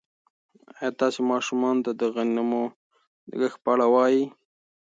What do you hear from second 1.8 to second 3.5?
ته د غنمو د